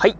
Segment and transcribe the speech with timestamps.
[0.00, 0.16] はい。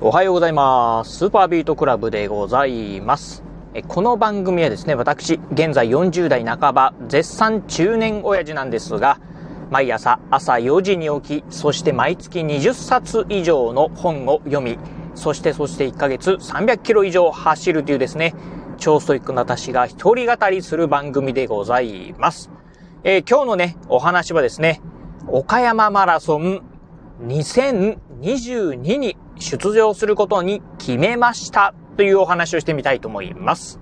[0.00, 1.18] おはようございます。
[1.18, 3.44] スーパービートクラブでございます。
[3.86, 9.20] この番組はですね、私、現在40代半ば、絶賛中年親父なんですが、
[9.70, 14.76] 毎朝朝4時に起き、そして毎月20冊以上の本を読み、
[15.14, 18.34] そしてそして1ヶ月300キロ以上走るというですね、
[18.76, 22.50] 超ストイックな私が一人語りする番組でございます。
[23.04, 24.80] えー、今日のね、お話はですね、
[25.28, 26.62] 岡山マラソン
[28.22, 33.80] 2022に出場することに決めましたというお話をしてみたいと思います。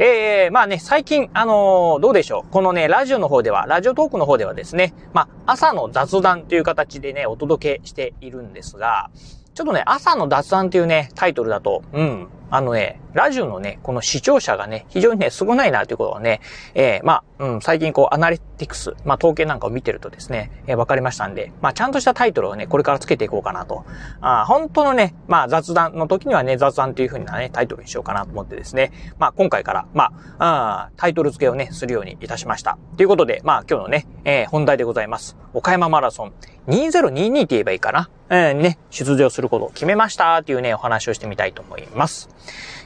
[0.00, 2.52] ええー、まあね、最近、あのー、どうでしょう。
[2.52, 9.10] このね、ラジオの方では、ラジオトークの方ではですね、まあ、朝の雑談という形でね、お届けしているんですが、
[9.54, 16.40] ちょっとね、朝の雑談というね、タイトルだと、うん、あのね、ラジオのね、この視聴者がね、非常にね、少ないなということはね、
[16.74, 23.84] えー、まあ、うん、最近こう、アナリティクス、まあ、統計なんかを見てるとですね、えー、わかりましたんで、まあ、ちゃんとしたタイトルをね、これからつけていこうかなと。
[24.20, 32.78] あ本当のね、まあ、雑談の時にはね、雑談という風なね、タイトルにしようかなと思ってですね、まあ、今回から、まあ、あタイトル付けをね、するようにいたしました。
[32.96, 35.36] ということで、まあ、今日のね、えー、本題でございます。
[35.54, 36.32] 岡山マラソン
[36.68, 38.10] 2022って言えばいいかな。
[38.30, 42.28] えー、ね、出場することを決めましたっていうね、お話をしてみたいと思います。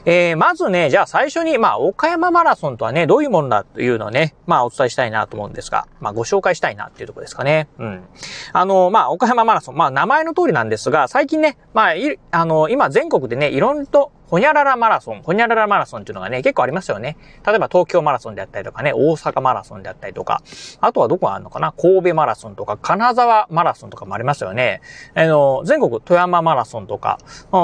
[0.05, 7.69] えー、まずね、じゃあ最初に、まあ、岡山マラソンとはね、どういうもんだというのをね、まあ、お伝えしたいなと思うんですが、まあ、ご紹介したいなっていうとこですかね。
[7.79, 8.03] うん。
[8.51, 17.17] あの、まあ、岡山マラソン、まあ、名前の通りなんですが、最近ね、まあ、い、あの、今全国でね、いろんと、ほにゃららマラソン、ほにゃららマラソンっていうのがね、結構ありますよね。
[17.45, 20.41] 例えば東京マラソンであったりとかね、大阪マラソンであったりとか、
[20.81, 21.71] あとはどこがあるのかな？
[21.73, 24.81] 神戸マラソンとか、金沢マラソンとかもありますよね。
[25.13, 27.19] あの、全国富山マラソンとか、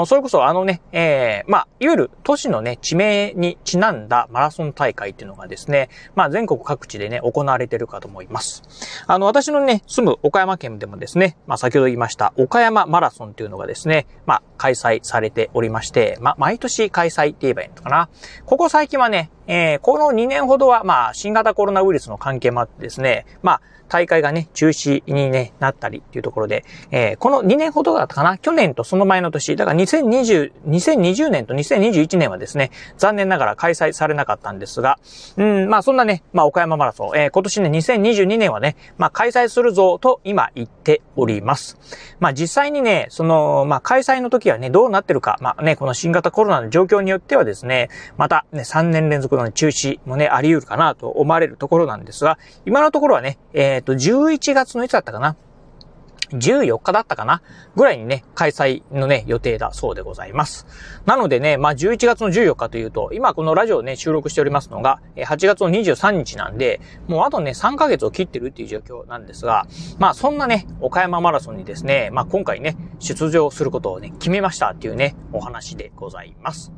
[0.06, 8.62] それこそあのね、えー、まあ、いわゆる都市のね、地名にちなんだマラソン大会っていうのがですね、まあ、全国各地でね、行われてるかと思います。
[9.08, 18.08] あの、私のね、住む岡山県でもですね、まあ、先ほど言いました、岡山マラソンっていうのがですね、まあ、開催されておりまして、まあ、毎年開催って言えばいいのかな。
[18.46, 23.60] ここ最近はね、えー、この2年ほどは、まあ、新型コロナウイルスの関係もあってですね、まあ、
[23.90, 34.98] 大会がね、中止に、ね、なったりっていうところで、えー、この2年ほどだったかな去年とその前の年、だから2020、2020年と2021年はですね、残念ながら開催されなかったんですが、
[35.36, 41.76] うん、まあそんなね、まあ岡山マラソン、えー、今年ね、2022年はね、まあ開催するぞと今言っております。
[42.20, 55.36] まあ実際にね、その、まあ開催の時はね、どうなってるか、まあね、この新型コロナの状況によってはですね、またね、3年連続の中止もね、あり得るかなと思われるところなんですが、今のところはね、えっ、ー、と、11月のいつだったかな
[56.30, 57.42] ？14日だったかな？
[57.74, 60.66] ぐらいにね、開催のね、予定だそうでございます。
[61.04, 69.66] なのでね、まあ11月の14日というと、今このラジオをね、収録しておりますのが、8月の23日なんで、もうあとね、3ヶ月を切ってるっていう状況なんですが、
[69.98, 76.72] まあそんなね、岡山マラソンにですね、まあ今回ね、出場することをね、決めましたっていうね、お話でございます。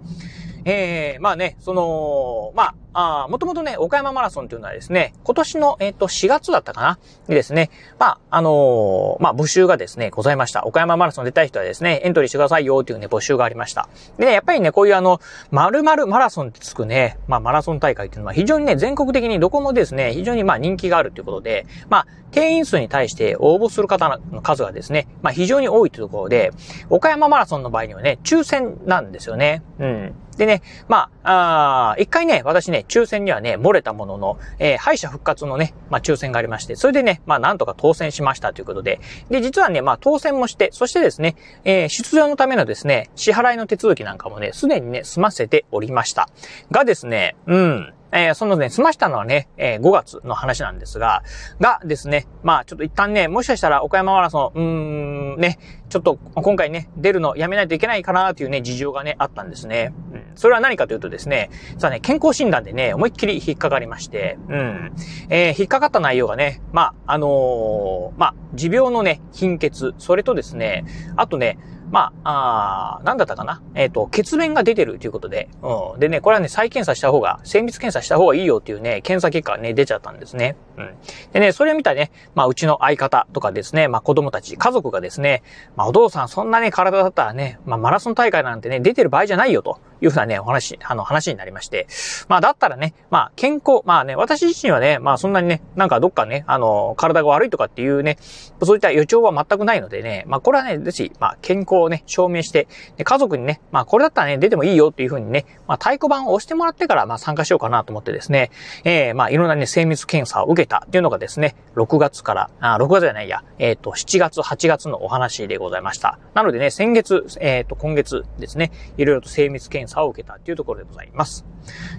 [0.65, 10.65] ええー、まあね、その、まあ、あもともとね、岡山マラソンというのはですね、今年の、えっ、ー、と、4月だったかなにですね、まあ、あのー、まあ、募集がですね、ございました。
[10.67, 13.89] 岡山マラソン出たい人はですね、エントリーしてくださいよというね、募集がありました。
[14.19, 15.21] でね、やっぱりね、こういうあの、
[15.51, 26.51] 〇〇マラソンってつくね、まあ、マラソン大会っていうのは非常にね、全国的にどこもですね、非常にまあ、人気があるということで、まあ、定員数に対して応募する方の数がですね、まあ、非常に多いというところで、
[26.91, 29.63] 岡山マラソンの場合にはね、抽選なんですよね。
[29.79, 30.15] うん。
[30.37, 39.01] でね、まあ、あ一回ね、私ね、抽選にはね、漏れたものの、えー、敗者復活のね、まあ、抽選がありまして、それでね、まあ、なんとか当選しましたということで、
[39.31, 46.29] で、実はね、まあ、当選もして、そしてですね、えー、出場のためのですね、支払いの手続きなんかもね、すでにね、済ませておりました。
[46.71, 51.23] がですね、うん、えー、そのね、済ましたのはね、えー、5月の話なんですが、
[51.61, 55.59] がですね、まあちょっと一旦ね、もしかしたら岡山マラソン、うーん、ね、
[55.89, 59.95] ちょっと今回ね、出るのやめないといけないかなというね、事情がね、あったんですね。
[60.13, 64.93] うん、それは何かというとですね、さあね、健康診断でね、思いっきり引っかかりまして、うん、
[65.31, 70.85] えー、引っかかった内容がね、まあ、あのー、まあ、持病のね、貧血、それとですね、
[71.17, 71.59] あとね、
[71.93, 73.63] まあ、あなんだったかな？
[73.75, 76.01] えっ、ー、と、血便が出てるということで、うん。
[76.01, 80.57] でね、これはね、再検査した方が、精密検査した方がいいよっていうね、検査結果がね、出ちゃったんですね。
[80.79, 80.95] うん。
[81.33, 85.43] でね、それを見たね、まあ、うちの相方とかですね、まあ、子供たち、家族がですね、
[85.77, 89.79] まあ、お父さんそんなね、体だったらね、まあ、マラソン大会なんてね、出てる場合じゃないよと。
[90.03, 91.87] いうふうなね、お話、あの話になりまして。
[92.27, 108.51] まあだったらね、まあ健康、まあね、私自身はね、まあそんなにね、なんかどっかね、あの、体が悪いとかっていうね、そういった予兆は全くないのでね、まあこれはね、ぜひ、まあ健康をね、証明して、で家族にね、まあこれだったらね、出てもいいよっていう風にね、まあ太鼓判を押してもらってから、まあ参加しようかなと思ってですね、
[108.85, 116.19] えー、まあいろんなね、精密検査を受けたっていうのがですね、6月から、あ、6月じゃないや、えっ、ー、と、7月、8月のお話でございました。
[116.35, 121.45] なのでね、先月、えっ、ー、と、今月ですね、いろいろと精密検査を受けたっていうところでございます。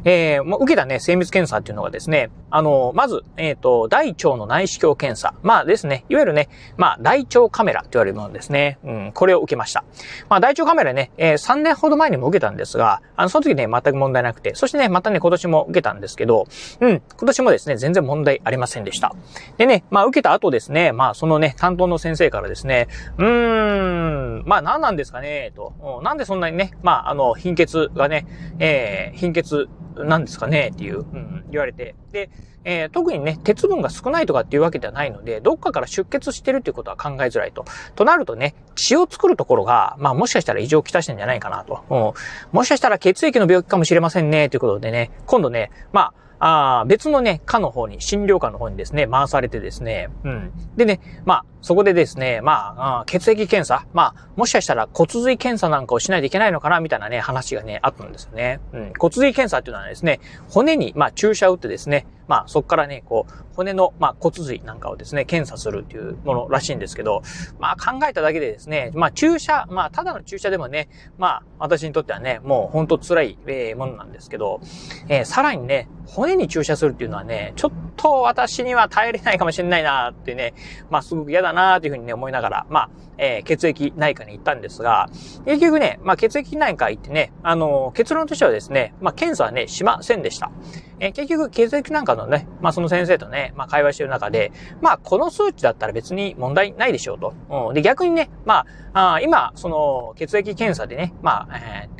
[0.05, 5.33] えー、もう受けたね、精密検査っていうのがですね、あの、まず、えっ、ー、と、大腸の内視鏡検査。
[5.41, 8.77] まあですね、いわゆるね、まあ、大腸カメラと言われるものですね。
[8.83, 9.83] うん、これを受けましたした。
[10.29, 16.45] まあ、大腸カメラね、えー、3年ほど前にも受けたんですが、あの、その時ね、全く問題なくて、そしてね、またね、今年も受けたんですけど、
[16.79, 19.15] うん、今年もですね、全然問題ありませんでした。
[19.57, 22.87] でね、まあ、受けた後ですね、まあ、そのね、担当の先生からですね、
[23.17, 26.01] うーん、まあ、何なんですかね、と。
[26.03, 28.27] なんでそんなにね、まあ、あの、貧血がね、
[28.59, 31.95] えー、貧血なんですかねっていう、うん、言われて。
[32.11, 32.29] で、
[32.65, 37.65] えー、特にね、鉄分が少ないとかっていうわけではないので、どっかから出血してるっていうことは考えづらいと。
[37.95, 41.83] となるとね、血を作るところが、まあもしかしたら異常をきたしてんじゃないかなと。
[41.89, 46.13] うん、もしかしたら血液の病気かもしれませんね、ということでね、今度ね、まあ、
[46.45, 50.51] あ別のね、科の方に、診療科の方にですね、回されてですね、うん。
[50.75, 58.59] でね、まあ、そこでですね、まあ、あ血液検査、まあ、もしかしたら骨髄検査なんかをしないといけないのかな、みたいなね、話がね、あったんですよね。
[58.73, 58.93] うん。
[58.99, 60.19] 骨髄検査っていうのはですね、
[60.49, 67.21] 骨に、まあ、注射を打ってですね、まあ、そこからね、こう、骨の、まあ、骨髄なんかをですね、検査するっていうものらしいんですけど、
[67.59, 74.61] まあ、考えただけでですね、まあ、注射、まあ、ただの注射でもね、まあ、私にとってはね、もう本当辛い、えー、ものなんですけど、
[75.09, 80.53] えー、さらにね、骨に注射するっていうのはね、ちょっと私には耐えれないかもしれないなってね、
[80.89, 85.09] まあ、すごく嫌だなっていうふうにね、思いながら、まあ、えー、血液内科に行ったんですが、
[85.45, 90.51] 結局ね、まあ、血液内科行ってね、あの結論としてはですね、まあ、検査はね、しませんでした。
[90.99, 94.51] えー、結局、血液なんかのね、まあ、その先生とね、まあ、会話してる中で、
[94.81, 97.33] まあ、この数値だったら別に問題ないでしょうと。
[97.67, 101.59] うん、で、逆にね、まあ、あ今、その、血液検査でね、まあ、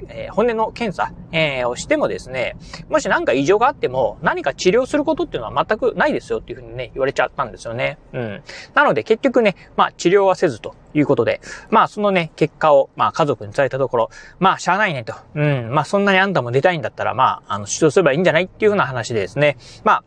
[0.10, 2.56] えー、骨の検査、えー、をしてもですね、
[2.90, 7.98] もし何か異常があっても、何か治療することっていうのは全くないですよっていうふうにね、言われちゃったんですよね。
[8.14, 8.44] うん。
[8.74, 14.10] なので、結局ね、まあ、治療はせずということで、まあ、そのね、結果を、まあ、家族に伝えたところ、
[14.40, 15.14] まあ、しゃあないねと。
[15.36, 15.70] うん。
[15.72, 20.04] まあ、そんなにあんたも出たいんだったら、まあ、あの、主張すればいいんじゃないっていうふうな話でですね、まあ、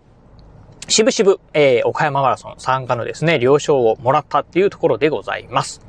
[0.88, 5.80] しぶしぶ、えー、岡山マラソン参加のですね、了承をもらったっていうところでございます。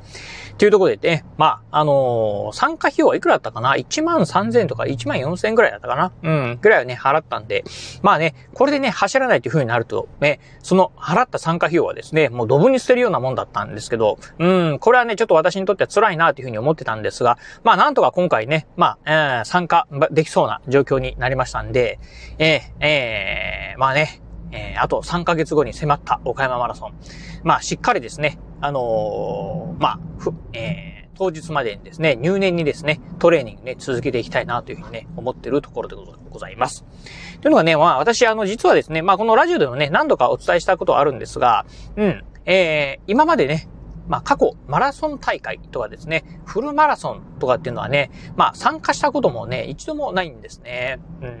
[0.54, 6.12] っていうところでね、まあ、あのー、参加費用はいくらだったかな ?1 万3000とか1万4000円ぐらいだったかな？
[6.20, 7.62] うん、ぐらいはね、払ったんで、
[8.02, 22.00] まあね、これでね、走らないという風になると、ね、その払った参加費用はですね、もうドブに捨てるようなもんだったんですけど、うん、これはね、ちょっと私にとっては辛いなという風に思ってたんですが、まあなんとか今回ね、まあ、えー、参加できそうな状況になりましたんで、
[22.38, 24.22] えー、えー、まあね、
[24.52, 26.94] えー、あと3ヶ月後に迫った岡山マラソン。
[27.42, 35.96] まあ、しっかりですね、あのー、まあ、ふ、えー、当日までにですね、入念にですね、トレーニングね、続けていきたいなというふうにね、思ってるところで
[36.30, 36.84] ございます。
[37.40, 41.66] というのがね、まあ私、あの、実はですね、まあこのラジオでもね、何度かお伝えしたことはあるんですが、
[41.96, 43.68] うん、えー、今までね、
[44.08, 50.98] まあ過去、マラソン大会とかですね、フルマラソンとかっていうのはね、まあ参加したこともね、一度もないんですね。
[51.22, 51.38] うん。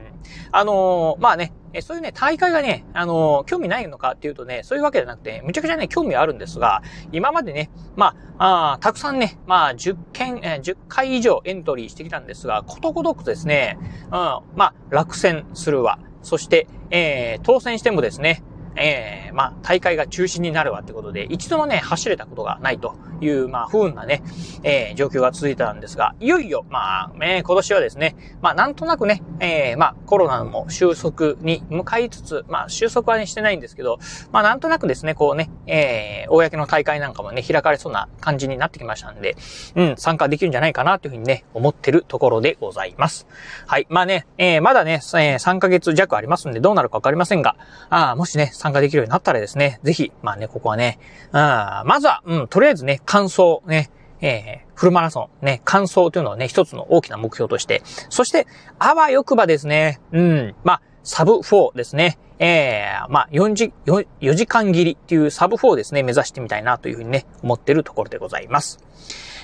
[0.52, 6.82] あのー、まあね、そういうね、大会がね、あのー、興味ないのかっていうとね、そういうわけじゃなくて、むちゃくちゃね、興味はあるんですが、
[7.12, 15.98] 今までね、まあ、あたくさんね、まあ、10件、えー、10回以上エントリーしてきたんですが、ことごとくですね、うん、まあ、落選するわ。
[16.22, 18.42] そして、えー、当選してもですね、
[18.76, 24.22] ええー、まあ、大会が中止になるわってことで、一度もね、走れたことがないという、まあ、不運なね、
[24.62, 33.98] えー、状況が続いたんですが、いよいよ、まあ、えー、今年はですね、まあ、なんとなくね、えー、まあ、コロナも収束に向かいつつ、まあ、収束はね、してないんですけど、
[34.32, 39.36] まあ、なんとなくですね、こうね、えー、公の大会なんかもね、開かれそうな感じになってきましたんで、
[39.74, 43.26] うん、参加できるんじゃないかなというふうにね、思ってるところでございます。
[43.66, 43.86] はい。
[43.90, 47.56] まあね、えー、まだね、えー、3ヶ月弱ありますんで、どうなるかわかりませんが、
[47.90, 50.98] ああもしね、参加できるようになったらですね、ぜひ、まあね、ここはね、
[51.30, 58.48] あまずは、うん、とりあえずね、完走、ね、えー、フルマラソン、ね、完走というのをね、一つの大きな目標として、そして、
[58.80, 62.18] あわよくばですね、うん、まあ、サブ4ですね。
[62.40, 68.80] えー、まあ、4時、4, 4時間切りっていうサブ4ですね、目指してみたいなというふうにね、思ってるところでございます。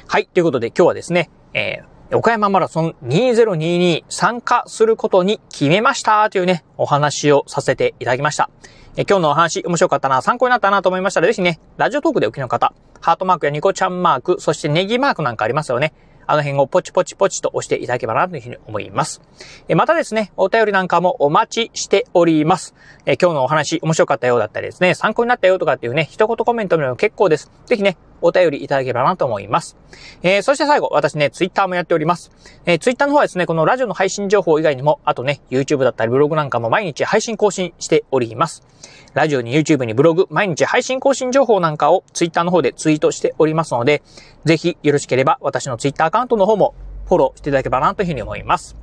[0.09, 8.51] はい、ということで今日はですね、えー、岡山マラソン2022参加することに決めましたというね、お話をさせていただきました。
[8.97, 15.95] え今日のお話面白かったな、参考になったなと思いましたら、ぜひね、ラジオトークでお聞きの方、ハートマークやニコちゃんマーク、そしてネギマークなんかありますよね。
[16.27, 19.23] あの辺をポチポチポチと押していただければなというふうに思います。
[19.69, 22.75] えまたですね、お便りなんかもお待ちしております。
[23.07, 27.51] え今日のお話面白かったようだったりですね、参考になったよとかっていうね、一言コメントでも結構です。
[27.67, 29.77] ぜひね、お便りいただければなと思います。
[30.23, 32.31] えー、そして最後、私ね、ツイッターもやっております。
[32.65, 38.67] えー、ツイッターの方はですね、このラジオの配信情報以外にも、あとね、YouTube だったりブログなんかも毎日配信更新しております。
[39.13, 44.03] ラジオに YouTube にブログ、毎日配信更新情報なんかを Twitter の方でツイートしておりますので、
[44.45, 46.75] ぜひよろしければ私の Twitter アカウントの方も
[47.07, 48.77] フォローしていただければなというふうに思います。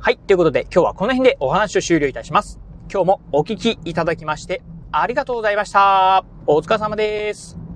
[0.00, 0.16] はい。
[0.16, 2.58] ということで今日はこの辺でお話を終了いたします。
[2.90, 6.24] 今日もお聞きいただきましてありがとうございました。
[6.46, 7.69] お疲れ様です。